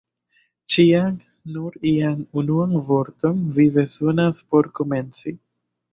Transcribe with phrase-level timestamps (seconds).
[0.75, 1.17] Ĉiam
[1.57, 5.35] nur ian unuan vorton vi bezonas por komenci!